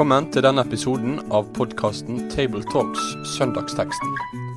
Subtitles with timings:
[0.00, 3.02] Velkommen til denne episoden av podkasten Tabletalks
[3.34, 4.14] Søndagsteksten,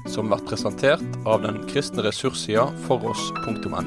[0.07, 3.81] som blir presentert av den kristne ressurssida foross.no.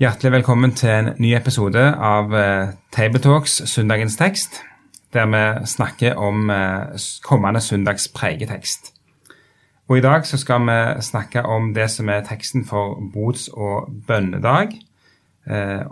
[0.00, 4.62] Hjertelig velkommen til en ny episode av eh, Tabletalks Søndagens tekst,
[5.12, 6.96] der vi snakker om eh,
[7.28, 8.94] kommende søndags pregetekst.
[9.92, 10.80] Og I dag så skal vi
[11.12, 14.78] snakke om det som er teksten for bods- og bønnedag,
[15.44, 15.84] eh,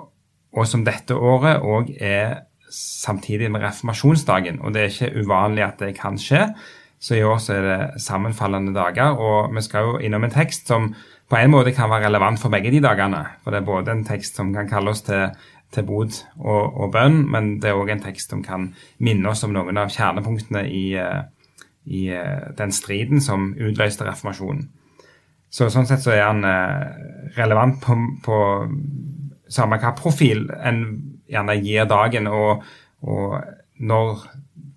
[0.56, 4.61] og som dette året òg er samtidig med reformasjonsdagen.
[4.61, 6.48] Og det er ikke uvanlig at det kan skje.
[6.98, 9.19] Så i år så er det sammenfallende dager.
[9.19, 10.95] Og vi skal jo innom en tekst som
[11.29, 13.24] på en måte kan være relevant for begge de dagene.
[13.43, 15.29] For det er både en tekst som kan kalle oss til,
[15.74, 19.45] til bod og, og, bønn, men det er òg en tekst som kan minne oss
[19.45, 21.24] om noen av kjernepunktene i, eh,
[21.87, 24.69] i eh, den striden som utløste reformasjonen.
[25.51, 26.87] Så sånn sett så er han eh,
[27.38, 28.38] relevant på, på
[29.51, 30.83] samme hva profil en
[31.30, 32.27] gjerne gir dagen.
[32.30, 32.65] Og,
[33.02, 33.37] og
[33.79, 34.24] når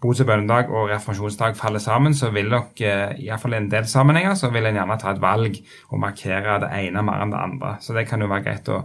[0.02, 3.88] bots- og bønnedag og reformasjonsdag faller sammen, så vil nok hvert fall i en del
[3.88, 7.42] sammenhenger så vil en gjerne ta et valg og markere det ene mer enn det
[7.42, 7.76] andre.
[7.84, 8.84] Så det kan jo være greit å,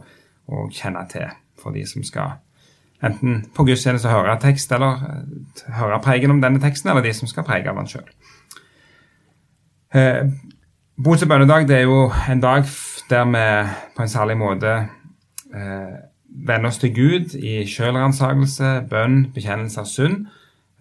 [0.51, 2.41] å kjenne til for de som skal
[3.05, 7.31] enten på gudstjeneste høre tekst, eller eh, høre pregen om denne teksten, eller de som
[7.31, 8.09] skal prege av den sjøl.
[9.95, 10.25] Eh,
[11.05, 12.67] og bønnedag det er jo en dag
[13.11, 13.47] der vi
[13.97, 14.75] på en særlig måte
[15.55, 15.97] eh,
[16.35, 20.27] vende oss til Gud i sjølransakelse, bønn, bekjennelse av synd.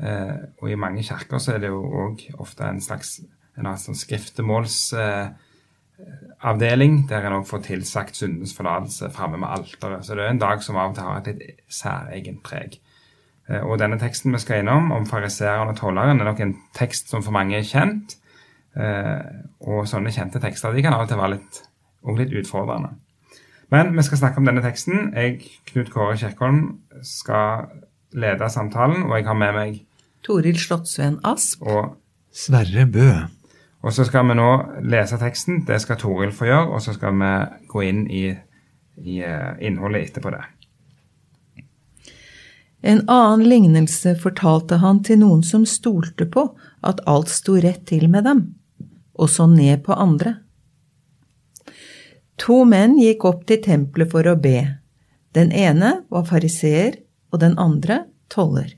[0.02, 3.22] Eh, og i mange kirker så er det jo òg ofte en slags
[3.54, 10.06] en sånn skriftemålsavdeling, eh, der en òg får tilsagt syndens forlatelse framme med alteret.
[10.06, 12.72] Så det er en dag som av og til har et litt særegent preg.
[13.48, 17.10] Eh, og denne teksten vi skal innom, om fariseeren og tolleren, er nok en tekst
[17.14, 18.18] som for mange er kjent.
[18.74, 21.54] Og sånne kjente tekster de kan av og til være litt,
[22.18, 22.90] litt utfordrende.
[23.74, 25.08] Men vi skal snakke om denne teksten.
[25.18, 25.40] Jeg,
[25.72, 26.60] Knut Kåre Kjerkholm,
[27.02, 27.72] skal
[28.14, 29.80] lede samtalen, og jeg har med meg
[30.24, 31.64] Toril Slottsveen Asp.
[31.66, 31.96] Og
[32.30, 33.08] Sverre Bø.
[33.84, 34.50] Og så skal vi nå
[34.86, 35.64] lese teksten.
[35.68, 37.32] Det skal Toril få gjøre, og så skal vi
[37.74, 38.28] gå inn i,
[39.02, 40.44] i uh, innholdet etterpå det.
[42.84, 46.46] En annen lignelse fortalte han til noen som stolte på
[46.86, 48.46] at alt sto rett til med dem,
[49.18, 50.43] og så ned på andre.
[52.42, 54.80] To menn gikk opp til tempelet for å be.
[55.34, 57.00] Den ene var fariseer,
[57.34, 58.76] og den andre toller.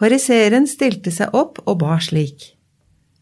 [0.00, 2.52] Fariseeren stilte seg opp og ba slik.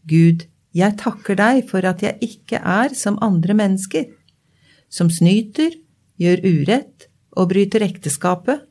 [0.07, 0.45] Gud,
[0.75, 4.07] jeg takker deg for at jeg ikke er som andre mennesker,
[4.91, 5.71] som snyter,
[6.19, 8.63] gjør urett og bryter ekteskapet,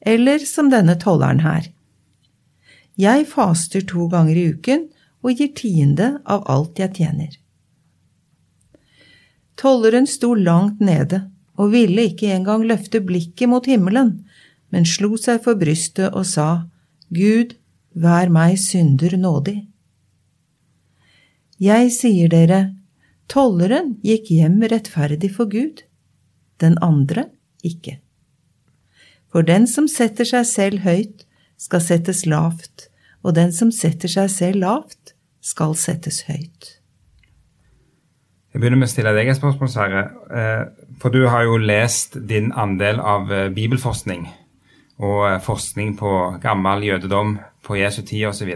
[0.00, 1.68] eller som denne tolleren her.
[2.98, 4.88] Jeg faster to ganger i uken
[5.24, 7.32] og gir tiende av alt jeg tjener.
[9.58, 11.24] Tolleren sto langt nede
[11.58, 14.12] og ville ikke engang løfte blikket mot himmelen,
[14.70, 16.68] men slo seg for brystet og sa,
[17.10, 17.56] Gud,
[17.98, 19.58] vær meg synder nådig.
[21.58, 22.60] Jeg sier dere,
[23.26, 25.82] tolleren gikk hjem rettferdig for Gud,
[26.62, 27.26] den andre
[27.66, 27.98] ikke.
[29.28, 31.26] For den som setter seg selv høyt,
[31.58, 32.86] skal settes lavt,
[33.26, 36.77] og den som setter seg selv lavt, skal settes høyt.
[38.58, 40.00] Jeg begynner med å stille deg et spørsmål, Sverre.
[40.34, 40.62] Eh,
[40.98, 44.24] for du har jo lest din andel av eh, bibelforskning
[44.98, 48.50] og eh, forskning på gammel jødedom på Jesu tid osv.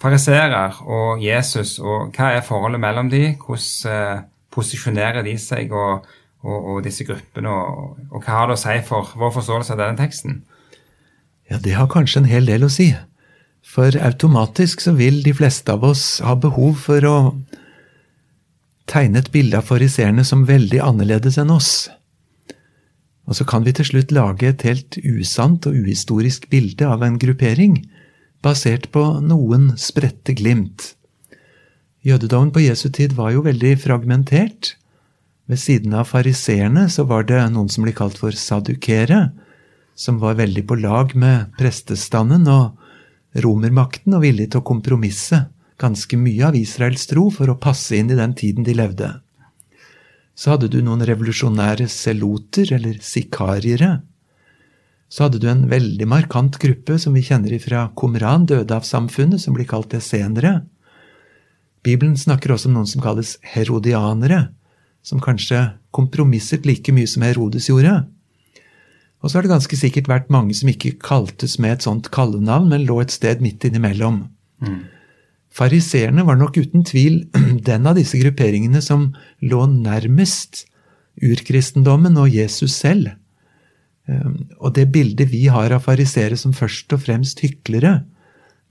[0.00, 3.34] Fariserer og Jesus, og hva er forholdet mellom de?
[3.36, 6.08] Hvordan posisjonerer de seg og,
[6.40, 9.84] og, og disse gruppene, og, og, hva har det å si for vår forståelse av
[9.84, 10.40] denne teksten?
[11.52, 12.94] Ja, det har kanskje en hel del å si.
[13.60, 17.18] For automatisk så vil de fleste av oss ha behov for å
[18.92, 21.72] tegne et bilde av fariseerne som veldig annerledes enn oss.
[23.28, 27.18] Og så kan vi til slutt lage et helt usant og uhistorisk bilde av en
[27.22, 27.78] gruppering,
[28.42, 30.92] basert på noen spredte glimt.
[32.02, 34.74] Jødedommen på Jesu tid var jo veldig fragmentert.
[35.46, 39.28] Ved siden av fariseerne så var det noen som ble kalt for sadukere,
[39.94, 45.44] som var veldig på lag med prestestanden og romermakten og villig til å kompromisse
[45.82, 49.10] ganske mye av Israels tro for å passe inn i den tiden de levde.
[50.38, 53.98] Så hadde du noen revolusjonære seloter, eller sikariere.
[55.12, 59.68] Så hadde du en veldig markant gruppe som vi kjenner fra Qumran, dødehavssamfunnet, som blir
[59.68, 60.62] kalt essenere.
[61.84, 64.46] Bibelen snakker også om noen som kalles herodianere,
[65.04, 68.04] som kanskje kompromisset like mye som Herodes gjorde.
[69.22, 72.70] Og så har det ganske sikkert vært mange som ikke kaltes med et sånt kallenavn,
[72.72, 74.24] men lå et sted midt innimellom.
[74.62, 74.80] Mm.
[75.52, 77.26] Fariseerne var nok uten tvil
[77.68, 79.10] den av disse grupperingene som
[79.44, 80.64] lå nærmest
[81.22, 83.12] urkristendommen og Jesus selv.
[84.08, 88.00] Um, og det bildet vi har av farisere som først og fremst hyklere,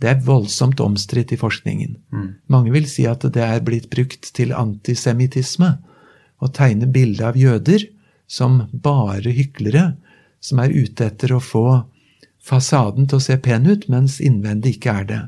[0.02, 1.94] det er voldsomt omstridt i forskningen.
[2.50, 5.76] Mange vil si at det er blitt brukt til antisemittisme.
[6.42, 7.86] Å tegne bilde av jøder
[8.26, 9.92] som bare hyklere,
[10.42, 11.84] som er ute etter å få
[12.42, 15.22] fasaden til å se pen ut, mens innvendig ikke er det.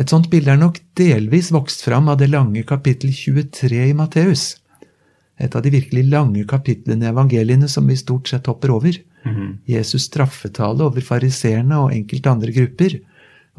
[0.00, 4.56] Et sånt bilde er nok delvis vokst fram av det lange kapittel 23 i Matteus.
[5.42, 8.96] Et av de virkelig lange kapitlene i evangeliene som vi stort sett hopper over.
[9.68, 12.98] Jesus' straffetale over fariseerne og enkelte andre grupper.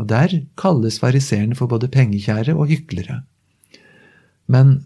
[0.02, 3.22] Og der kalles fariseerne for både pengekjære og hyklere.
[4.48, 4.80] Men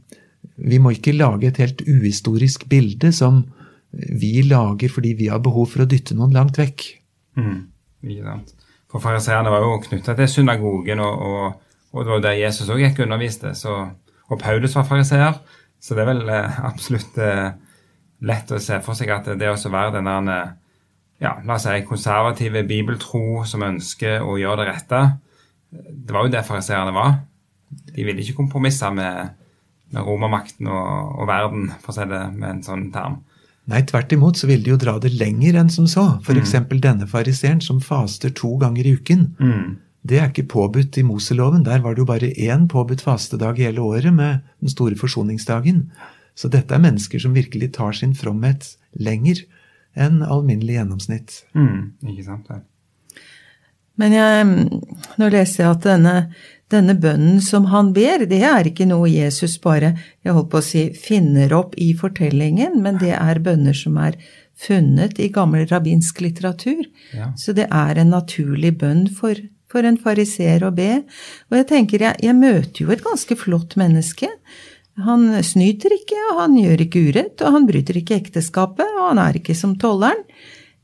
[0.57, 3.45] vi må ikke lage et helt uhistorisk bilde som
[3.91, 6.89] vi lager fordi vi har behov for å dytte noen langt vekk.
[7.39, 7.67] Mm,
[8.03, 8.56] ikke sant.
[8.91, 12.69] For fariseerne var jo knytta til synagogen, og, og, og, det var jo der Jesus
[12.71, 13.53] òg gikk og underviste.
[13.57, 13.75] Så,
[14.27, 15.41] og Paulus var fariseer,
[15.79, 17.49] så det er vel eh, absolutt eh,
[18.27, 20.55] lett å se for seg at det å være den der eh,
[21.21, 25.01] ja, la oss si, konservative bibeltro som ønsker å gjøre det rette,
[25.71, 27.17] det var jo det fariseerne var.
[27.67, 29.33] De ville ikke kompromisse med,
[29.91, 33.19] med romermakten og, og verden, for å si det med en sånn term.
[33.67, 36.05] Nei, tvert imot så ville de jo dra det lenger enn som så.
[36.23, 36.53] F.eks.
[36.55, 36.69] Mm.
[36.83, 39.25] denne fariseeren som faster to ganger i uken.
[39.39, 39.75] Mm.
[40.07, 41.65] Det er ikke påbudt i Moseloven.
[41.67, 45.89] Der var det jo bare én påbudt fastedag i hele året med den store forsoningsdagen.
[46.37, 49.43] Så dette er mennesker som virkelig tar sin fromhet lenger
[49.97, 51.41] enn alminnelig gjennomsnitt.
[51.57, 52.61] Mm, ikke sant det.
[53.97, 54.47] Men jeg,
[55.17, 56.15] nå leser jeg at denne,
[56.73, 59.93] denne bønnen som han ber, det er ikke noe Jesus bare
[60.25, 64.17] jeg holdt på å si, finner opp i fortellingen, men det er bønner som er
[64.57, 66.81] funnet i gammel rabbinsk litteratur.
[67.15, 67.31] Ja.
[67.37, 69.37] Så det er en naturlig bønn for,
[69.71, 71.03] for en fariseer å be.
[71.51, 74.31] Og jeg tenker, jeg, jeg møter jo et ganske flott menneske.
[75.05, 79.21] Han snyter ikke, og han gjør ikke urett, og han bryter ikke ekteskapet, og han
[79.21, 80.25] er ikke som tolleren.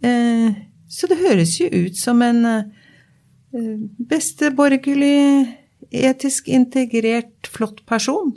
[0.06, 0.54] Eh,
[0.94, 3.78] så det høres jo ut som en eh,
[4.14, 5.63] besteborgerlig,
[5.94, 8.34] etisk integrert, flott person.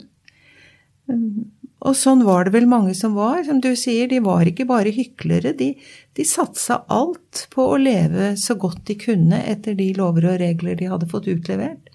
[1.09, 1.29] Eh,
[1.87, 3.43] og sånn var det vel mange som var.
[3.45, 5.53] Som du sier, de var ikke bare hyklere.
[5.57, 5.73] De,
[6.17, 10.79] de satsa alt på å leve så godt de kunne etter de lover og regler
[10.79, 11.91] de hadde fått utlevert.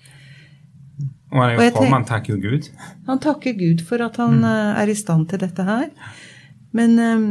[1.32, 2.68] Og jeg tenker, tenk- han takker jo Gud.
[3.08, 4.80] Han takker Gud for at han mm.
[4.84, 5.88] er i stand til dette her.
[6.76, 7.26] Men eh,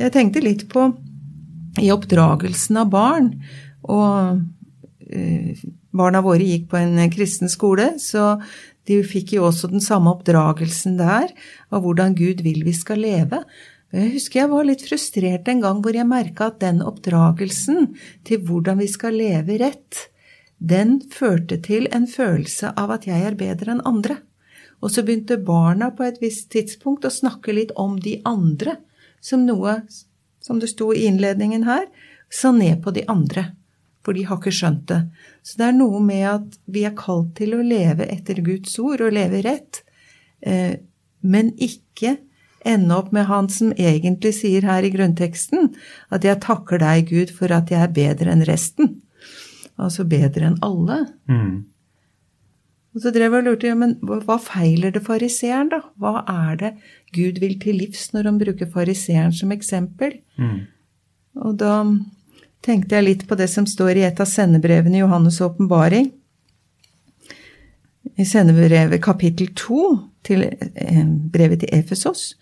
[0.00, 0.88] jeg tenkte litt på
[1.80, 3.34] i oppdragelsen av barn.
[3.86, 4.40] Og
[5.06, 5.52] eh,
[5.96, 8.38] barna våre gikk på en kristen skole, så
[8.88, 11.30] de fikk jo også den samme oppdragelsen der
[11.70, 13.42] av hvordan Gud vil vi skal leve.
[13.90, 17.92] Jeg husker jeg var litt frustrert en gang hvor jeg merka at den oppdragelsen
[18.26, 20.06] til hvordan vi skal leve rett,
[20.60, 24.20] den førte til en følelse av at jeg er bedre enn andre.
[24.80, 28.78] Og så begynte barna på et visst tidspunkt å snakke litt om de andre,
[29.20, 29.80] som noe,
[30.40, 31.88] som det sto i innledningen her,
[32.30, 33.50] sa ned på de andre.
[34.06, 35.00] For de har ikke skjønt det.
[35.44, 39.04] Så det er noe med at vi er kalt til å leve etter Guds ord
[39.04, 39.82] og leve rett,
[40.40, 40.80] eh,
[41.20, 42.16] men ikke
[42.64, 45.72] ende opp med han som egentlig sier her i grunnteksten,
[46.12, 48.98] at jeg takker deg, Gud, for at jeg er bedre enn resten.
[49.80, 51.02] Altså bedre enn alle.
[51.30, 51.70] Mm.
[52.90, 55.80] Og så drev jeg og lurte, ja, men hva hva feiler det fariseeren, da?
[56.00, 56.70] Hva er det
[57.14, 60.18] Gud vil til livs når han bruker fariseeren som eksempel?
[60.40, 60.64] Mm.
[61.46, 61.74] Og da
[62.64, 66.10] tenkte jeg litt på det som står i et av sendebrevene i Johannes' åpenbaring.
[68.20, 69.84] I sendebrevet kapittel 2,
[70.26, 72.34] til eh, brevet til Efesos,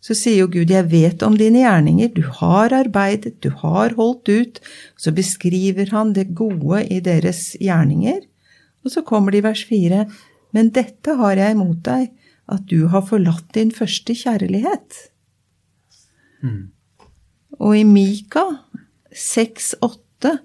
[0.00, 4.30] så sier jo Gud, jeg vet om dine gjerninger, du har arbeidet, du har holdt
[4.30, 4.60] ut.
[4.96, 8.22] Så beskriver han det gode i deres gjerninger.
[8.86, 10.04] Og så kommer det i vers 4,
[10.54, 12.12] men dette har jeg imot deg,
[12.48, 15.02] at du har forlatt din første kjærlighet.
[17.58, 18.46] Og i Mika
[19.14, 20.38] 6,8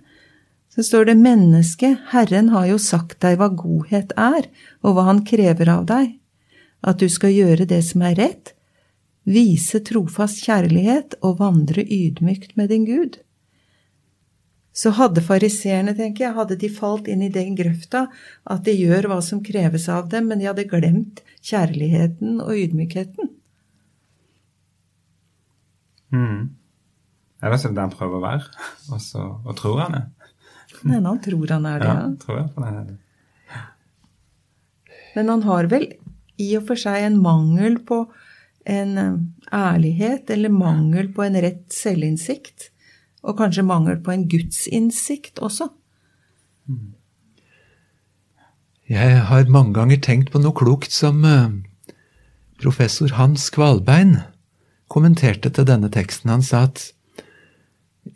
[0.75, 4.47] så står det menneske, Herren har jo sagt deg hva godhet er,
[4.81, 6.15] og hva han krever av deg.
[6.81, 8.55] At du skal gjøre det som er rett,
[9.23, 13.19] vise trofast kjærlighet og vandre ydmykt med din Gud.
[14.73, 18.07] Så hadde fariseerne, tenker jeg, hadde de falt inn i den grøfta
[18.49, 23.29] at de gjør hva som kreves av dem, men de hadde glemt kjærligheten og ydmykheten.
[26.09, 26.49] Mm.
[27.43, 30.05] Eller vet er det det han prøver å være, og så og tror han er.
[30.87, 32.99] Nei, han tror han er det, Ja, tror jeg på det.
[35.13, 35.89] Men han har vel
[36.41, 38.05] i og for seg en mangel på
[38.63, 39.19] en eh,
[39.53, 42.69] ærlighet, eller mangel på en rett selvinnsikt.
[43.23, 45.69] Og kanskje mangel på en gudsinnsikt også.
[48.89, 51.53] Jeg har mange ganger tenkt på noe klokt som eh,
[52.63, 54.17] professor Hans Kvalbein
[54.91, 56.31] kommenterte til denne teksten.
[56.31, 56.89] Han sa at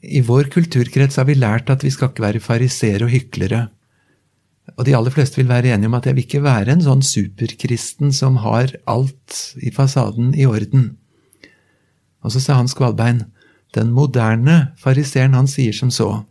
[0.01, 3.67] I vår kulturkrets har vi lært at vi skal ikke være fariseere og hyklere.
[4.75, 7.03] Og de aller fleste vil være enige om at jeg vil ikke være en sånn
[7.05, 10.91] superkristen som har alt i fasaden i orden.
[12.25, 13.23] Og så sa Hans Kvalbein,
[13.75, 16.25] den moderne fariseeren, han sier som så.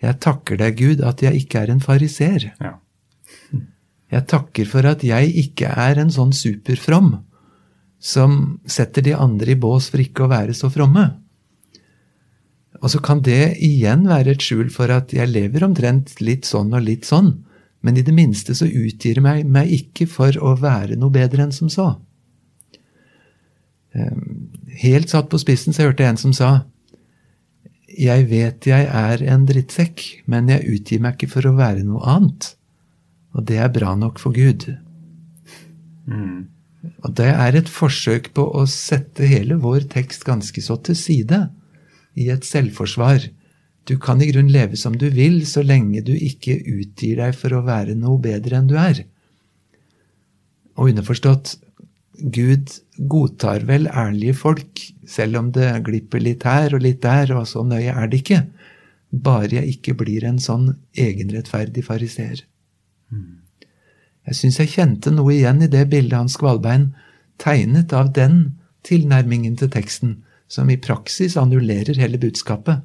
[0.00, 2.50] Jeg takker deg, Gud, at jeg ikke er en fariser.
[2.62, 2.76] Ja.
[4.08, 7.18] Jeg takker for at jeg ikke er en sånn superfrom
[8.00, 11.10] som setter de andre i bås for ikke å være så fromme.
[12.78, 16.70] Og så kan det igjen være et skjul for at jeg lever omtrent litt sånn
[16.76, 17.32] og litt sånn,
[17.82, 21.46] men i det minste så utgir jeg meg, meg ikke for å være noe bedre
[21.46, 21.92] enn som så.
[23.94, 24.50] Ehm,
[24.82, 26.50] helt satt på spissen så hørte jeg en som sa
[27.88, 32.04] Jeg vet jeg er en drittsekk, men jeg utgir meg ikke for å være noe
[32.06, 32.52] annet.
[33.34, 34.68] Og det er bra nok for Gud.
[36.08, 41.40] Og det er et forsøk på å sette hele vår tekst ganske så til side
[42.18, 43.28] i et selvforsvar.
[43.88, 47.54] Du kan i grunn leve som du vil, så lenge du ikke utgir deg for
[47.56, 49.04] å være noe bedre enn du er.
[50.78, 51.56] Og underforstått,
[52.18, 52.74] Gud
[53.10, 57.62] godtar vel ærlige folk, selv om det glipper litt her og litt der, og så
[57.64, 58.42] nøye er det ikke.
[59.08, 62.42] Bare jeg ikke blir en sånn egenrettferdig fariseer.
[64.28, 66.90] Jeg syns jeg kjente noe igjen i det bildet Hans Kvalbein
[67.40, 70.18] tegnet av den tilnærmingen til teksten,
[70.48, 72.80] som i praksis annullerer hele budskapet.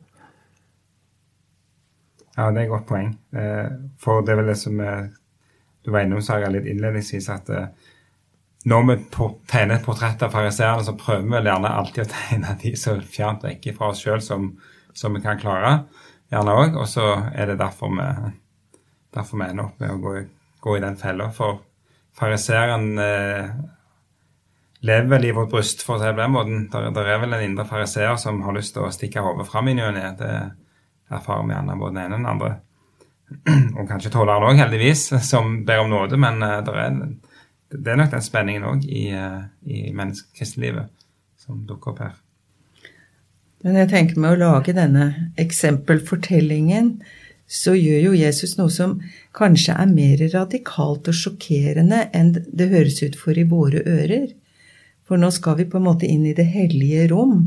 [2.35, 3.13] Ja, det er et godt poeng.
[3.37, 5.09] Eh, For det er vel det som eh,
[5.85, 7.91] du var innom, Saga, litt innledningsvis, at eh,
[8.65, 8.95] når vi
[9.51, 12.97] tegner et portrett av fariseerne, så prøver vi vel gjerne alltid å tegne de så
[13.01, 14.49] fjernt vekk fra oss sjøl som,
[14.97, 15.75] som vi kan klare.
[16.33, 16.79] Gjerne òg.
[16.81, 17.05] Og så
[17.35, 18.09] er det derfor vi,
[19.13, 20.15] derfor vi ender opp med å gå,
[20.63, 21.29] gå i den fella.
[21.35, 21.61] For
[22.17, 22.89] fariseeren
[24.83, 26.65] lever vel i vårt bryst, for å si det på den måten.
[26.71, 29.77] Der er vel en indre fariseer som har lyst til å stikke hodet fram i
[29.77, 29.99] ny og.
[30.19, 30.33] Det
[31.13, 32.53] erfarer vi gjerne både den ene og den andre.
[33.79, 36.19] Og kanskje tolleren òg, heldigvis, som ber om nåde.
[36.21, 36.99] Men eh, er,
[37.73, 40.91] det er nok den spenningen òg i, eh, i menneskelivet
[41.39, 42.19] som dukker opp her.
[43.63, 45.07] Men jeg tenker med å lage denne
[45.39, 46.97] eksempelfortellingen,
[47.47, 48.97] så gjør jo Jesus noe som
[49.35, 54.27] kanskje er mer radikalt og sjokkerende enn det høres ut for i våre ører.
[55.07, 57.41] For nå skal vi på en måte inn i det hellige rom.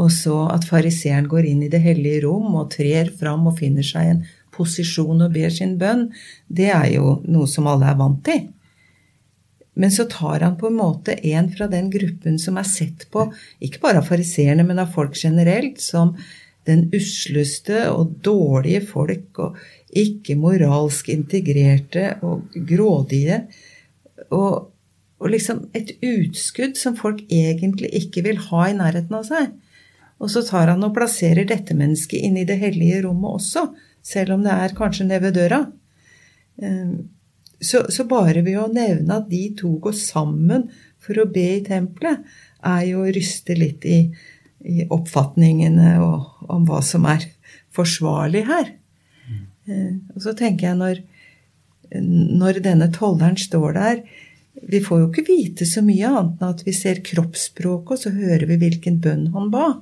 [0.00, 3.86] Og så at fariseeren går inn i det hellige rom og trer fram og finner
[3.86, 6.08] seg en posisjon og ber sin bønn,
[6.46, 8.46] det er jo noe som alle er vant til.
[9.74, 13.26] Men så tar han på en måte en fra den gruppen som er sett på,
[13.58, 16.14] ikke bare av fariseerne, men av folk generelt, som
[16.68, 19.58] den usleste og dårlige folk, og
[19.94, 23.42] ikke moralsk integrerte og grådige.
[24.30, 24.70] Og,
[25.22, 29.52] og liksom et utskudd som folk egentlig ikke vil ha i nærheten av seg.
[30.22, 33.68] Og så tar han og plasserer dette mennesket inn i det hellige rommet også,
[34.04, 35.64] selv om det er kanskje nede ved døra.
[36.62, 36.94] Eh,
[37.64, 40.66] Så, så bare ved å nevne at de to går sammen
[41.00, 42.20] for å be i tempelet,
[42.60, 44.10] er jo å ryste litt i,
[44.60, 47.24] i oppfatningene og, om hva som er
[47.72, 48.74] forsvarlig her.
[49.70, 51.00] Eh, Og så tenker jeg når,
[52.42, 54.02] når denne tolleren står der
[54.62, 58.12] Vi får jo ikke vite så mye annet enn at vi ser kroppsspråket, og så
[58.14, 59.80] hører vi hvilken bønn han ba.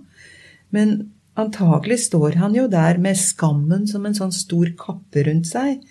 [0.73, 5.83] Men antagelig står han jo der med skammen som en sånn stor kappe rundt seg.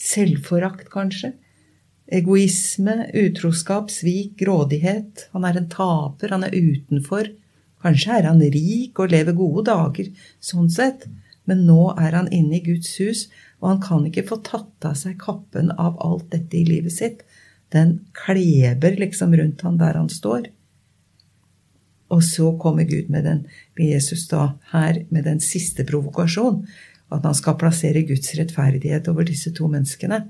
[0.00, 1.34] Selvforakt, kanskje.
[2.14, 5.28] Egoisme, utroskap, svik, grådighet.
[5.34, 7.32] Han er en taper, han er utenfor.
[7.84, 11.08] Kanskje er han rik og lever gode dager, sånn sett.
[11.44, 13.26] Men nå er han inne i Guds hus,
[13.60, 17.24] og han kan ikke få tatt av seg kappen av alt dette i livet sitt.
[17.74, 20.48] Den kleber liksom rundt han der han står.
[22.14, 23.44] Og så kommer Gud med den,
[23.78, 26.62] med Jesus da her med den siste provokasjon.
[27.12, 30.22] At han skal plassere Guds rettferdighet over disse to menneskene.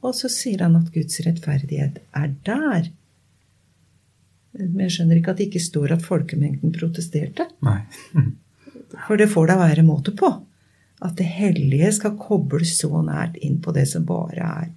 [0.00, 2.90] Og så sier han at Guds rettferdighet er der.
[4.56, 7.46] Men jeg skjønner ikke at det ikke står at folkemengden protesterte.
[7.66, 7.82] Nei.
[9.06, 10.32] For det får da være måte på.
[11.00, 14.72] At det hellige skal kobles så nært inn på det som bare er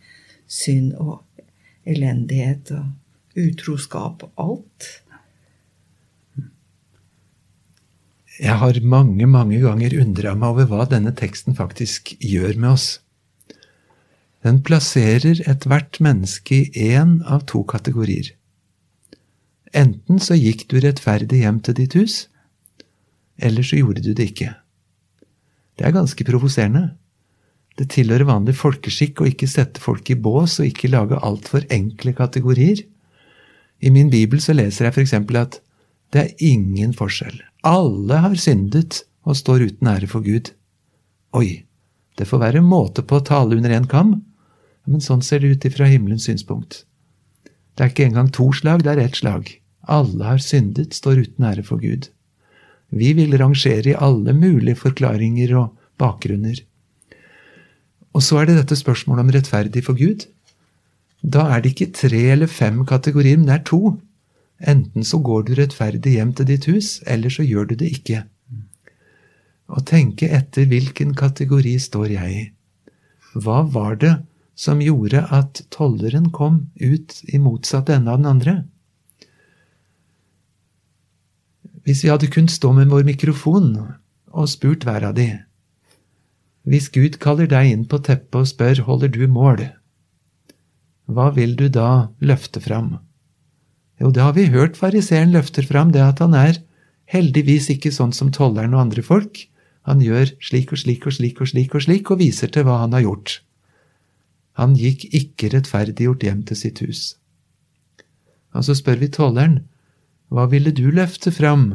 [0.47, 1.23] synd og
[1.89, 4.89] elendighet og utroskap og alt.
[8.39, 12.87] Jeg har mange, mange ganger undra meg over hva denne teksten faktisk gjør med oss.
[14.43, 18.33] Den plasserer ethvert menneske i én av to kategorier.
[19.73, 22.17] Enten så gikk du rettferdig hjem til ditt hus,
[23.37, 24.51] eller så gjorde du det ikke.
[25.79, 26.91] Det er ganske provoserende.
[27.79, 32.13] Det tilhører vanlig folkeskikk å ikke sette folk i bås og ikke lage altfor enkle
[32.17, 32.83] kategorier.
[33.81, 35.15] I min bibel så leser jeg f.eks.
[35.41, 35.59] at
[36.13, 37.39] Det er ingen forskjell.
[37.65, 40.51] Alle har syndet og står uten ære for Gud.
[41.33, 41.63] Oi,
[42.19, 44.19] det får være måte på å tale under én kam,
[44.85, 46.83] men sånn ser det ut ifra himmelens synspunkt.
[47.73, 49.49] Det er ikke engang to slag, det er ett slag.
[49.89, 52.11] Alle har syndet, står uten ære for Gud.
[52.93, 56.59] Vi vil rangere i alle mulige forklaringer og bakgrunner.
[58.13, 60.27] Og så er det dette spørsmålet om rettferdig for Gud.
[61.23, 63.95] Da er det ikke tre eller fem kategorier, men det er to.
[64.59, 68.23] Enten så går du rettferdig hjem til ditt hus, eller så gjør du det ikke.
[69.73, 72.43] Og tenke etter hvilken kategori står jeg i.
[73.33, 74.13] Hva var det
[74.53, 78.55] som gjorde at tolleren kom ut i motsatt ende av den andre?
[81.83, 83.73] Hvis vi hadde kunnet stå med vår mikrofon
[84.31, 85.31] og spurt hver av de
[86.63, 89.65] Hvis Gud kaller deg inn på teppet og spør holder du mål,
[91.11, 92.95] hva vil du da løfte fram?
[93.99, 96.61] Jo, det har vi hørt fariseeren løfter fram, det at han er
[97.11, 99.43] heldigvis ikke sånn som tolleren og andre folk.
[99.83, 102.79] Han gjør slik og slik og slik og slik og slik og viser til hva
[102.85, 103.41] han har gjort.
[104.59, 107.03] Han gikk ikke rettferdiggjort hjem til sitt hus.
[108.53, 109.63] Og så spør vi tolleren,
[110.31, 111.73] hva ville du løfte fram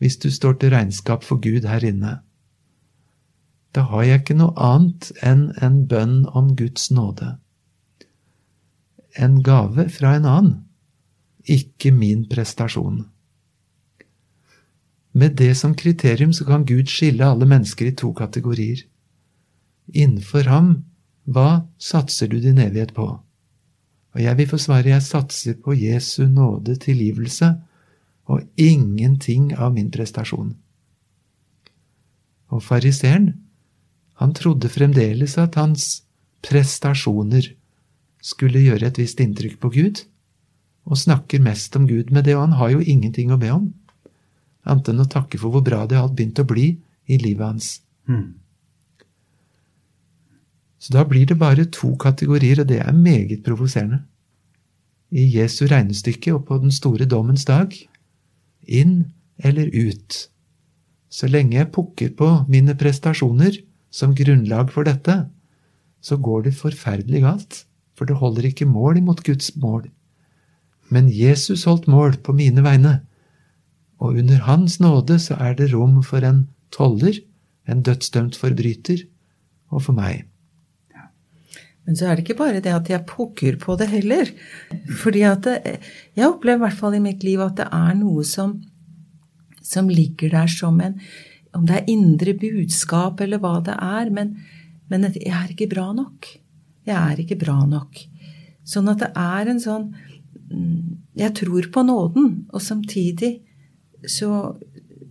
[0.00, 2.20] hvis du står til regnskap for Gud her inne?
[3.74, 7.36] Da har jeg ikke noe annet enn en bønn om Guds nåde.
[9.18, 10.58] En gave fra en annen,
[11.46, 13.04] ikke min prestasjon.
[15.12, 18.84] Med det som kriterium så kan Gud skille alle mennesker i to kategorier.
[19.90, 20.70] Innenfor ham,
[21.26, 23.08] hva satser du din evighet på?
[24.14, 27.52] Og jeg vil få svare jeg satser på Jesu nåde tilgivelse
[28.30, 30.54] og ingenting av min prestasjon.
[32.50, 33.34] Og fariseeren,
[34.20, 36.02] han trodde fremdeles at hans
[36.44, 37.52] prestasjoner
[38.20, 40.04] skulle gjøre et visst inntrykk på Gud,
[40.84, 43.70] og snakker mest om Gud med det, og han har jo ingenting å be om
[44.68, 46.68] annet enn å takke for hvor bra det har begynt å bli
[47.10, 47.70] i livet hans.
[48.10, 48.36] Mm.
[50.80, 54.02] Så da blir det bare to kategorier, og det er meget provoserende.
[55.10, 57.74] I Jesu regnestykke og på den store dommens dag
[58.62, 59.10] inn
[59.42, 60.20] eller ut.
[61.10, 63.58] Så lenge jeg pukker på mine prestasjoner
[63.90, 65.16] som grunnlag for dette,
[66.00, 67.64] så går det forferdelig galt,
[67.98, 69.88] for det holder ikke mål imot Guds mål.
[70.90, 73.00] Men Jesus holdt mål på mine vegne,
[74.00, 77.20] og under Hans nåde så er det rom for en toller,
[77.68, 79.04] en dødsdømt forbryter,
[79.70, 80.24] og for meg.
[81.86, 84.28] Men så er det ikke bare det at jeg pukker på det heller.
[85.02, 85.78] Fordi at det,
[86.16, 88.58] jeg opplever i hvert fall i mitt liv at det er noe som,
[89.62, 91.00] som ligger der som en
[91.56, 94.36] Om det er indre budskap eller hva det er, men,
[94.90, 96.28] men jeg er ikke bra nok.
[96.86, 97.98] Jeg er ikke bra nok.
[98.66, 99.88] Sånn at det er en sånn
[100.50, 103.40] mm, Jeg tror på nåden, og samtidig
[104.06, 104.54] så,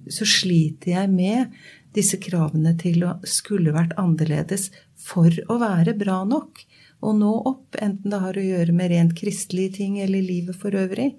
[0.10, 1.60] så sliter jeg med
[1.95, 6.63] disse kravene til å skulle vært annerledes for å være bra nok
[6.99, 10.75] og nå opp, enten det har å gjøre med rent kristelige ting eller livet for
[10.75, 11.13] øvrig.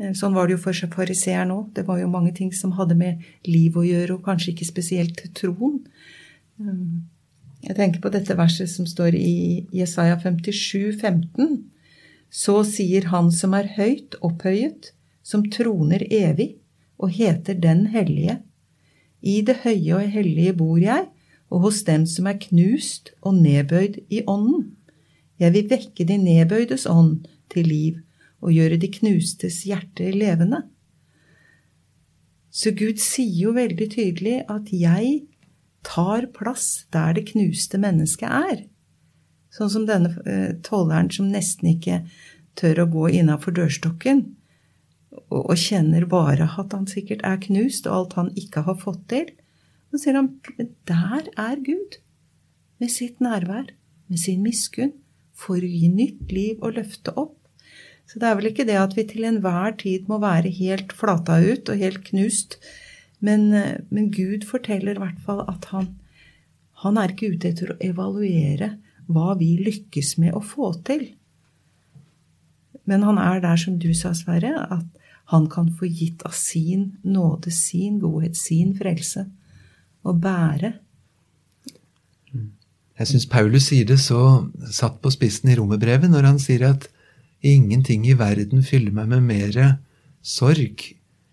[0.00, 1.70] Eh, sånn var det jo for fariseeren òg.
[1.76, 5.24] Det var jo mange ting som hadde med liv å gjøre, og kanskje ikke spesielt
[5.36, 5.82] troen.
[6.60, 7.04] Mm.
[7.66, 11.64] Jeg tenker på dette verset som står i Jesaja 57, 15.
[12.30, 16.54] Så sier Han som er høyt opphøyet, som troner evig,
[16.96, 18.40] og heter Den hellige.
[19.20, 21.08] I det høye og hellige bor jeg,
[21.50, 24.70] og hos dem som er knust og nedbøyd i ånden.
[25.40, 27.98] Jeg vil vekke de nedbøydes ånd til liv
[28.40, 30.64] og gjøre de knustes hjerter levende.
[32.50, 35.20] Så Gud sier jo veldig tydelig at jeg
[35.86, 38.64] tar plass der det knuste mennesket er.
[39.54, 42.02] Sånn som denne eh, tolleren som nesten ikke
[42.58, 44.24] tør å gå innafor dørstokken
[45.30, 49.30] og, kjenner bare at han sikkert er knust, og alt han ikke har fått til.
[49.90, 50.32] Så sier han
[50.88, 51.98] der er Gud,
[52.80, 53.72] med sitt nærvær,
[54.10, 54.94] med sin miskunn,
[55.34, 57.39] for å gi nytt liv og løfte opp.
[58.10, 61.38] Så det er vel ikke det at vi til enhver tid må være helt flata
[61.38, 62.58] ut og helt knust,
[63.22, 63.52] men,
[63.92, 65.92] men Gud forteller i hvert fall at han,
[66.82, 68.72] han er ikke ute etter å evaluere
[69.10, 71.06] hva vi lykkes med å få til.
[72.90, 74.86] Men han er der, som du sa, Sverre, at
[75.30, 79.28] han kan få gitt av sin nåde, sin godhet, sin frelse,
[80.02, 80.72] og bære.
[83.00, 86.88] Jeg syns Paulus sier det så satt på spissen i romerbrevet når han sier at
[87.40, 89.58] ingenting i verden fyller meg med mer
[90.20, 90.84] sorg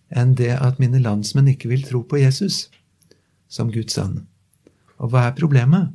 [0.08, 2.68] enn det at mine landsmenn ikke vil tro på Jesus
[3.52, 4.22] som Guds sønn.
[4.98, 5.92] Og hva er problemet?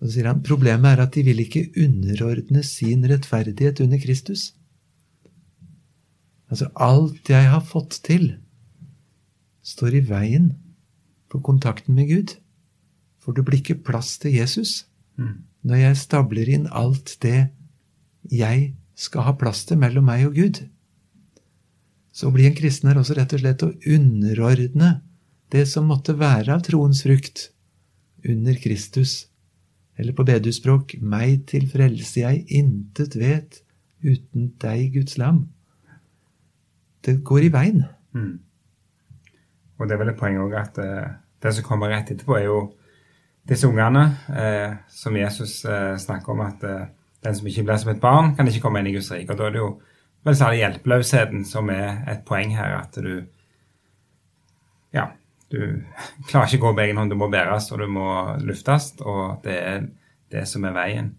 [0.00, 4.52] Og så sier han problemet er at de vil ikke underordne sin rettferdighet under Kristus.
[6.50, 8.34] Altså, alt jeg har fått til,
[9.64, 10.50] står i veien
[11.32, 12.34] for kontakten med Gud.
[13.22, 14.84] For det blir ikke plass til Jesus
[15.64, 17.46] når jeg stabler inn alt det
[18.30, 20.62] jeg skal ha plass til mellom meg og Gud.
[22.14, 25.00] Så å bli en kristen er også rett og slett å underordne
[25.54, 27.50] det som måtte være av troens frukt,
[28.24, 29.26] under Kristus.
[30.00, 33.60] Eller på bedusspråk meg til frelse jeg intet vet
[34.04, 35.44] uten deg, Guds lam.
[37.04, 37.84] Det går i veien.
[38.16, 38.38] Mm.
[39.76, 41.12] Og det er vel et poeng òg at eh,
[41.44, 42.58] det som kommer rett etterpå, er jo
[43.44, 46.86] disse ungene eh, som Jesus eh, snakker om at eh,
[47.24, 49.32] den som ikke blir som et barn, kan ikke komme inn i Guds rike.
[49.32, 49.70] Og da er det jo
[50.24, 52.78] vel særlig hjelpeløsheten som er et poeng her.
[52.82, 53.24] At du
[54.94, 55.08] Ja,
[55.50, 55.82] du
[56.28, 57.10] klarer ikke å gå på egen hånd.
[57.10, 58.92] Du må bæres, og du må luftes.
[59.00, 59.86] Og det er
[60.32, 61.14] det som er veien.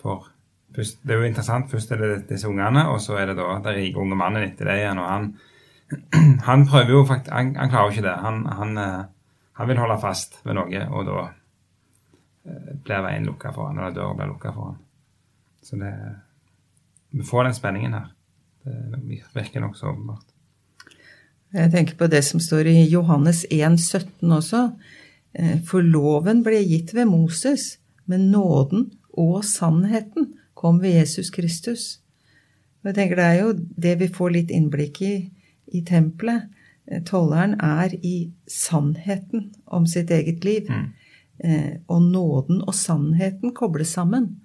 [0.00, 0.30] For
[0.76, 1.70] det er jo interessant.
[1.70, 4.70] Først er det disse ungene, og så er det da den rike unge mannen etter
[4.70, 5.02] det igjen.
[5.02, 5.30] Og han,
[6.48, 8.16] han prøver jo faktisk Han, han klarer jo ikke det.
[8.24, 9.06] Han, han, eh,
[9.58, 13.96] han vil holde fast ved noe, og da eh, blir veien lukka for han, eller
[13.96, 14.84] døra blir lukka for han.
[15.68, 15.94] Så det
[17.10, 18.08] Vi får den spenningen her.
[18.64, 20.24] Det virker nokså åpenbart.
[21.52, 24.62] Jeg tenker på det som står i Johannes 1, 17 også.
[25.32, 32.00] Eh, For loven ble gitt ved Moses, men nåden og sannheten kom ved Jesus Kristus.
[32.82, 35.30] Og jeg tenker Det er jo det vi får litt innblikk i
[35.72, 36.48] i tempelet.
[36.86, 40.68] Eh, Tolleren er i sannheten om sitt eget liv.
[40.68, 40.94] Mm.
[41.88, 44.40] Og nåden og sannheten kobles sammen.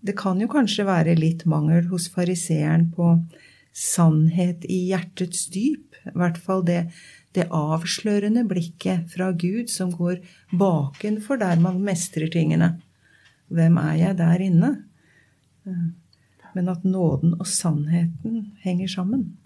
[0.00, 3.12] Det kan jo kanskje være litt mangel hos fariseeren på
[3.76, 5.98] sannhet i hjertets dyp.
[6.08, 6.86] I hvert fall det,
[7.36, 10.22] det avslørende blikket fra Gud som går
[10.56, 12.78] bakenfor der man mestrer tingene.
[13.50, 14.70] Hvem er jeg der inne?
[15.66, 15.90] Eh,
[16.54, 19.36] Men at nåden og sannheten henger sammen.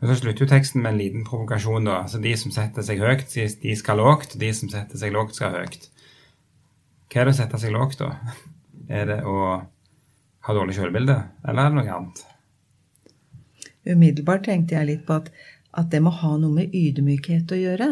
[0.00, 1.84] Men så slutter jo teksten med en liten provokasjon.
[1.84, 2.00] da.
[2.02, 3.30] Altså De som setter seg høyt,
[3.62, 4.34] de skal lågt.
[4.38, 5.88] De som setter seg lågt, skal høyt.
[7.08, 8.16] Hva er det å sette seg lågt, da?
[8.88, 9.34] Er det å
[10.46, 11.16] ha dårlig kjørebilde,
[11.48, 12.24] eller er det noe annet?
[13.88, 15.30] Umiddelbart tenkte jeg litt på at,
[15.80, 17.88] at det må ha noe med ydmykhet å gjøre.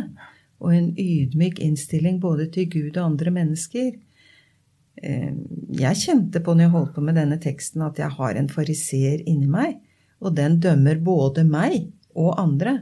[0.65, 3.93] Og en ydmyk innstilling både til Gud og andre mennesker.
[5.03, 5.33] Eh,
[5.77, 9.25] Jeg kjente på når jeg holdt på med denne teksten, at jeg har en fariseer
[9.29, 9.79] inni meg.
[10.25, 12.79] Og den dømmer både meg og andre.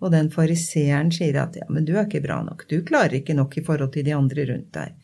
[0.00, 2.62] Og den fariseeren sier at ja, men du er ikke bra nok.
[2.70, 4.94] Du klarer ikke nok i forhold til de andre rundt deg.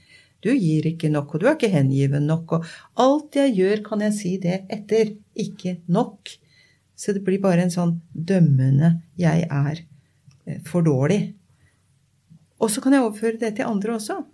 [0.45, 2.59] Du gir ikke nok, og du er ikke hengiven nok.
[2.59, 2.67] Og
[3.03, 5.15] alt jeg gjør, kan jeg si det etter.
[5.37, 6.31] Ikke nok.
[6.97, 9.85] Så det blir bare en sånn dømmende 'jeg er
[10.47, 11.35] eh, for dårlig'.
[12.61, 14.25] Og så kan jeg overføre det til andre også.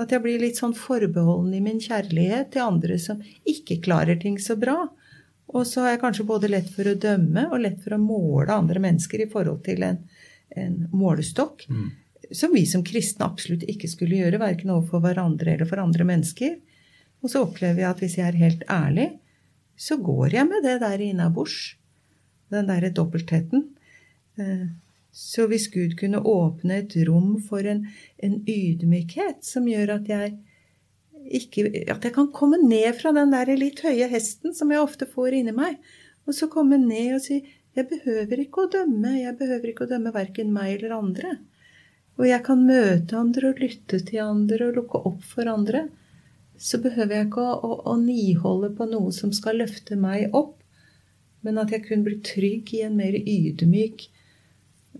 [0.00, 4.38] At jeg blir litt sånn forbeholden i min kjærlighet til andre som ikke klarer ting
[4.38, 4.88] så bra.
[5.54, 8.54] Og så har jeg kanskje både lett for å dømme og lett for å måle
[8.54, 9.98] andre mennesker i forhold til en,
[10.56, 11.66] en målestokk.
[12.32, 16.58] Som vi som kristne absolutt ikke skulle gjøre, verken overfor hverandre eller for andre mennesker.
[17.20, 19.08] Og så opplever jeg at hvis jeg er helt ærlig,
[19.80, 21.74] så går jeg med det der innabords.
[22.52, 23.68] Den derre dobbeltheten.
[24.38, 24.68] Eh,
[25.12, 27.80] Så hvis Gud kunne åpne et rom for en,
[28.22, 30.36] en ydmykhet som gjør at jeg
[31.26, 35.08] ikke, at jeg kan komme ned fra den der litt høye hesten som jeg ofte
[35.10, 35.80] får inni meg,
[36.26, 37.40] og så komme ned og si
[37.74, 41.36] jeg behøver ikke å dømme, jeg behøver ikke å dømme verken meg eller andre.
[42.20, 45.86] Og jeg kan møte andre og lytte til andre og lukke opp for andre.
[46.60, 50.58] Så behøver jeg ikke å, å, å niholde på noe som skal løfte meg opp,
[51.40, 54.04] men at jeg kun blir trygg i en mer ydmyk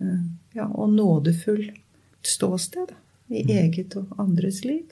[0.00, 0.22] eh,
[0.56, 1.66] ja, og nådefull
[2.24, 2.96] ståsted da,
[3.28, 4.86] i eget og andres liv.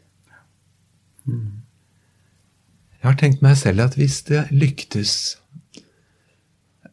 [2.99, 5.15] Jeg har tenkt meg selv at hvis det lyktes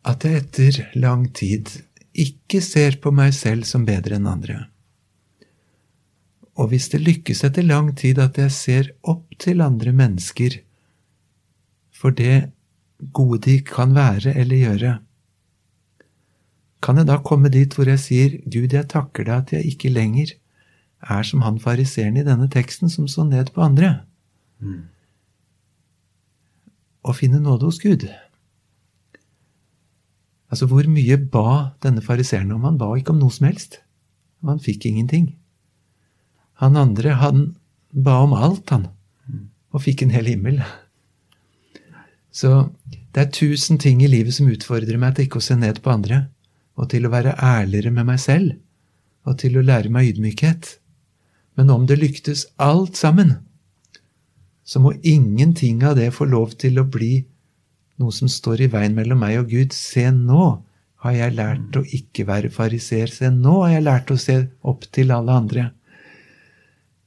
[0.05, 1.71] at jeg etter lang tid
[2.15, 4.67] ikke ser på meg selv som bedre enn andre,
[6.55, 10.61] og hvis det lykkes etter lang tid at jeg ser opp til andre mennesker
[11.95, 12.51] for det
[13.15, 14.93] gode de kan være eller gjøre,
[16.85, 19.91] kan jeg da komme dit hvor jeg sier, Gud, jeg takker deg at jeg ikke
[19.91, 20.35] lenger
[21.05, 24.05] er som han fariseeren i denne teksten som så ned på andre?
[27.05, 28.07] Og finne nåde hos Gud.
[30.49, 32.63] Altså, hvor mye ba denne fariseeren om?
[32.63, 33.81] Han ba ikke om noe som helst.
[34.45, 35.33] Han fikk ingenting.
[36.61, 37.47] Han andre, han
[37.91, 38.87] ba om alt, han.
[39.75, 40.61] Og fikk en hel himmel.
[42.35, 42.69] Så
[43.15, 45.91] det er tusen ting i livet som utfordrer meg til ikke å se ned på
[45.93, 46.25] andre,
[46.75, 48.57] og til å være ærligere med meg selv,
[49.23, 50.75] og til å lære meg ydmykhet.
[51.55, 53.37] Men om det lyktes alt sammen,
[54.65, 57.23] så må ingenting av det få lov til å bli
[58.01, 59.75] noe som står i veien mellom meg og Gud.
[59.75, 60.47] Se, nå
[61.05, 63.11] har jeg lært å ikke være fariseer.
[63.11, 65.67] Se, nå har jeg lært å se opp til alle andre.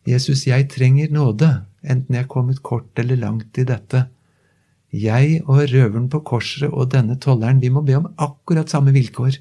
[0.09, 1.49] Jesus, jeg trenger nåde,
[1.85, 4.07] enten jeg er kommet kort eller langt i dette.
[4.95, 9.37] Jeg og røveren på korset og denne tolleren, vi må be om akkurat samme vilkår.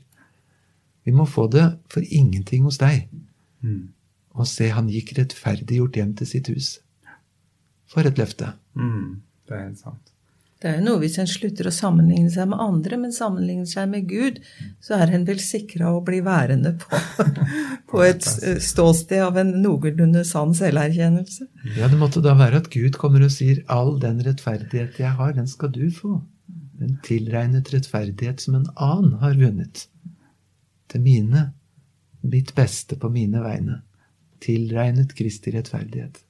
[1.07, 3.07] Vi må få det for ingenting hos deg.
[3.63, 3.93] Mm.
[4.35, 6.73] Og se, han gikk rettferdiggjort hjem til sitt hus.
[7.87, 8.51] For et løfte.
[8.75, 9.23] Mm.
[9.47, 10.11] Det er helt sant.
[10.57, 13.91] Det er jo noe hvis en slutter å sammenligne seg med andre, men sammenligner seg
[13.91, 14.39] med Gud,
[14.81, 17.01] så er en vel sikra å bli værende på,
[17.91, 21.45] på et ståsted av en noenlunde sann selverkjennelse.
[21.77, 25.37] Ja, det måtte da være at Gud kommer og sier all den rettferdighet jeg har,
[25.37, 26.17] den skal du få.
[26.81, 29.85] En tilregnet rettferdighet som en annen har vunnet.
[30.89, 31.51] Til mine,
[32.25, 33.83] mitt beste på mine vegne.
[34.41, 36.23] Tilregnet Kristi rettferdighet.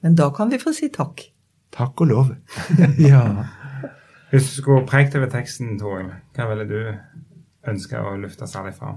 [0.00, 1.24] Men da kan vi få si takk.
[1.74, 2.32] Takk og lov.
[3.10, 3.24] ja.
[4.30, 6.80] Hvis du skulle prekt over teksten, Toril, hva ville du
[7.70, 8.96] ønske å lufte særlig fra?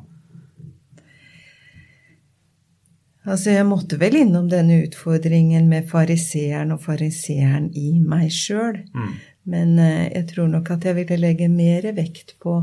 [3.30, 8.80] Altså, jeg måtte vel innom denne utfordringen med fariseeren og fariseeren i meg sjøl.
[8.96, 9.12] Mm.
[9.50, 12.56] Men eh, jeg tror nok at jeg ville legge mer vekt på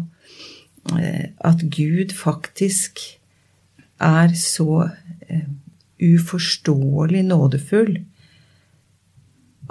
[0.97, 3.03] eh, at Gud faktisk
[4.03, 4.89] er så
[5.29, 5.47] eh,
[6.03, 7.99] uforståelig nådefull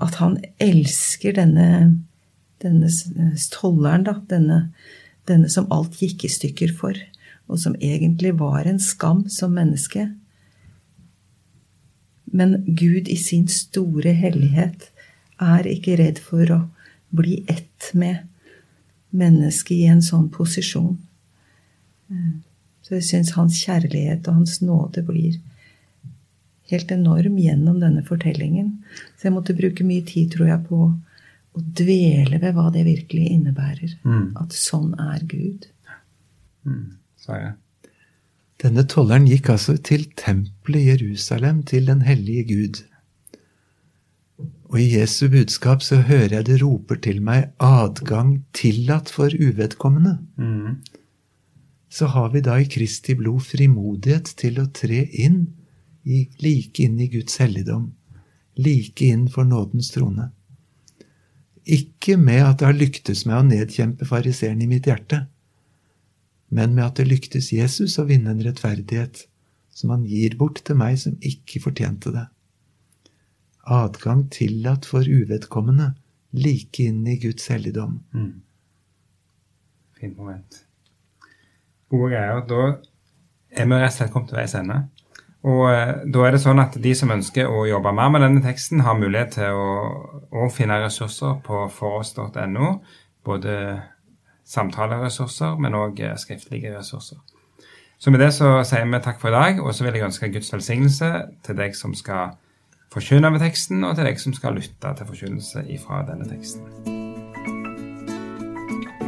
[0.02, 1.68] at han elsker denne,
[2.64, 2.90] denne
[3.54, 4.18] tolleren, da.
[4.30, 4.60] Denne,
[5.30, 6.98] denne som alt gikk i stykker for,
[7.50, 10.10] og som egentlig var en skam som menneske.
[12.26, 14.90] Men Gud i sin store hellighet
[15.42, 16.62] er ikke redd for å
[17.16, 18.26] bli ett med
[19.16, 20.98] mennesket i en sånn posisjon.
[22.12, 22.36] Eh,
[22.86, 25.40] Så jeg syns hans kjærlighet og hans nåde blir
[26.72, 28.72] helt enorm gjennom denne fortellingen.
[29.16, 30.88] Så jeg måtte bruke mye tid, tror jeg, på
[31.56, 33.94] å dvele ved hva det virkelig innebærer.
[34.04, 34.34] Mm.
[34.42, 35.70] At sånn er Gud.
[36.66, 36.98] Mm.
[37.22, 37.54] sa jeg.
[38.64, 42.84] Denne tolleren gikk altså til tempelet i Jerusalem, til den hellige Gud.
[44.72, 50.18] Og i Jesu budskap så hører jeg det roper til meg adgang tillatt for uvedkommende.
[50.40, 50.80] Mm.
[51.92, 55.46] Så har vi da i Kristi blod frimodighet til å tre inn,
[56.06, 57.90] i, like inn i Guds helligdom,
[58.56, 60.30] like inn for nådens trone.
[61.66, 65.26] Ikke med at det har lyktes meg å nedkjempe fariseeren i mitt hjerte,
[66.54, 69.26] men med at det lyktes Jesus å vinne en rettferdighet
[69.76, 72.28] som han gir bort til meg som ikke fortjente det.
[73.66, 75.96] Adgang tillatt for uvedkommende,
[76.38, 77.98] like inn i Guds helligdom.
[78.14, 78.44] Mm.
[79.98, 80.62] Fint moment.
[81.90, 82.44] Gode greier.
[82.46, 82.62] Da
[83.56, 84.78] er vi rett og slett kommet til veis ende.
[85.46, 88.42] Og eh, da er det sånn at de som ønsker å jobbe mer med denne
[88.46, 89.74] teksten, har mulighet til å,
[90.34, 92.72] å finne ressurser på foross.no.
[93.26, 93.60] Både
[94.46, 97.22] samtaleressurser, men òg skriftlige ressurser.
[97.98, 100.32] Så med det så sier vi takk for i dag, og så vil jeg ønske
[100.34, 101.12] Guds velsignelse
[101.46, 102.36] til deg som skal
[102.94, 106.66] forkynne med teksten, og til deg som skal lytte til forkynnelse ifra denne teksten.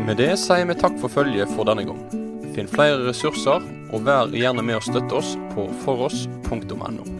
[0.07, 2.26] Med det sier vi takk for følget for denne gang.
[2.57, 3.61] Finn flere ressurser,
[3.93, 7.16] og vær gjerne med å støtte oss på foross.no.